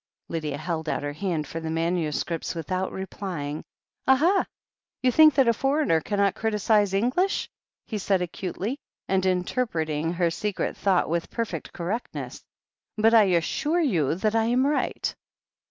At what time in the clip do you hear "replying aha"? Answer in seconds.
2.91-4.47